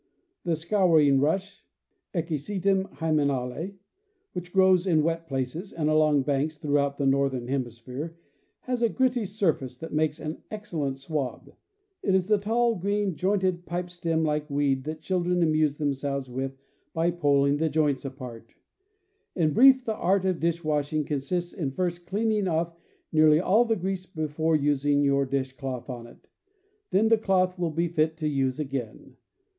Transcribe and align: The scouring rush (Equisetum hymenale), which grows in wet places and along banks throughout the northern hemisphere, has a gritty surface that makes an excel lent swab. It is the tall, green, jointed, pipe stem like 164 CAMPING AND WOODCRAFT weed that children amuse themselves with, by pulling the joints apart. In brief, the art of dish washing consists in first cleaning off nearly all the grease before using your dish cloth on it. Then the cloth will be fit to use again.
The 0.45 0.55
scouring 0.55 1.19
rush 1.19 1.63
(Equisetum 2.15 2.91
hymenale), 2.95 3.75
which 4.33 4.51
grows 4.51 4.87
in 4.87 5.03
wet 5.03 5.27
places 5.27 5.71
and 5.71 5.91
along 5.91 6.23
banks 6.23 6.57
throughout 6.57 6.97
the 6.97 7.05
northern 7.05 7.47
hemisphere, 7.47 8.17
has 8.61 8.81
a 8.81 8.89
gritty 8.89 9.27
surface 9.27 9.77
that 9.77 9.93
makes 9.93 10.19
an 10.19 10.41
excel 10.49 10.79
lent 10.79 10.97
swab. 10.97 11.53
It 12.01 12.15
is 12.15 12.27
the 12.29 12.39
tall, 12.39 12.73
green, 12.73 13.13
jointed, 13.15 13.67
pipe 13.67 13.91
stem 13.91 14.23
like 14.23 14.49
164 14.49 14.49
CAMPING 14.49 14.63
AND 14.63 14.81
WOODCRAFT 14.81 14.81
weed 14.81 14.83
that 14.85 15.05
children 15.05 15.43
amuse 15.43 15.77
themselves 15.77 16.29
with, 16.31 16.57
by 16.95 17.11
pulling 17.11 17.57
the 17.57 17.69
joints 17.69 18.03
apart. 18.03 18.55
In 19.35 19.53
brief, 19.53 19.85
the 19.85 19.93
art 19.93 20.25
of 20.25 20.39
dish 20.39 20.63
washing 20.63 21.05
consists 21.05 21.53
in 21.53 21.69
first 21.69 22.07
cleaning 22.07 22.47
off 22.47 22.75
nearly 23.11 23.39
all 23.39 23.65
the 23.65 23.75
grease 23.75 24.07
before 24.07 24.55
using 24.55 25.03
your 25.03 25.27
dish 25.27 25.53
cloth 25.55 25.91
on 25.91 26.07
it. 26.07 26.27
Then 26.89 27.09
the 27.09 27.19
cloth 27.19 27.59
will 27.59 27.69
be 27.69 27.87
fit 27.87 28.17
to 28.17 28.27
use 28.27 28.59
again. 28.59 29.17